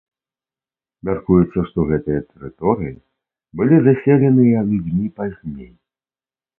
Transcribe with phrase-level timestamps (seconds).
[1.09, 2.95] Мяркуецца, што гэтыя тэрыторыі
[3.63, 5.75] былі заселеныя людзьмі пазней.